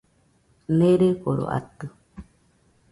[0.77, 1.85] Neereforo atɨ